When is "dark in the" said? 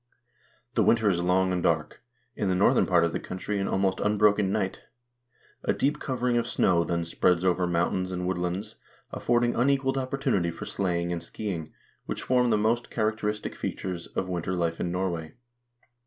1.61-2.55